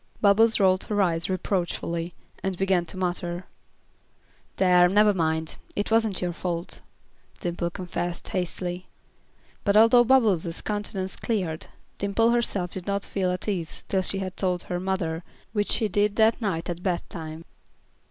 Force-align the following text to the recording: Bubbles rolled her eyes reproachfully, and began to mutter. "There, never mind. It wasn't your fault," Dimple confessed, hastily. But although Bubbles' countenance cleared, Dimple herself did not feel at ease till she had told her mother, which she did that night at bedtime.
Bubbles 0.19 0.59
rolled 0.59 0.85
her 0.85 0.99
eyes 0.99 1.29
reproachfully, 1.29 2.15
and 2.41 2.57
began 2.57 2.87
to 2.87 2.97
mutter. 2.97 3.45
"There, 4.55 4.89
never 4.89 5.13
mind. 5.13 5.57
It 5.75 5.91
wasn't 5.91 6.23
your 6.23 6.33
fault," 6.33 6.81
Dimple 7.39 7.69
confessed, 7.69 8.27
hastily. 8.29 8.87
But 9.63 9.77
although 9.77 10.03
Bubbles' 10.03 10.59
countenance 10.61 11.15
cleared, 11.15 11.67
Dimple 11.99 12.31
herself 12.31 12.71
did 12.71 12.87
not 12.87 13.05
feel 13.05 13.29
at 13.29 13.47
ease 13.47 13.85
till 13.89 14.01
she 14.01 14.17
had 14.17 14.35
told 14.35 14.63
her 14.63 14.79
mother, 14.79 15.23
which 15.53 15.69
she 15.69 15.87
did 15.87 16.15
that 16.15 16.41
night 16.41 16.67
at 16.67 16.81
bedtime. 16.81 17.45